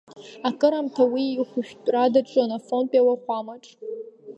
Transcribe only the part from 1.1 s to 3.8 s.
уи ихәыштәра даҿын Афонтәи ауахәамаҿы.